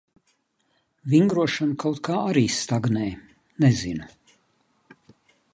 Vingrošana 1.13 1.77
kaut 1.83 2.01
kā 2.09 2.17
arī 2.31 2.45
stagnē. 2.57 3.13
Nezinu... 3.67 4.13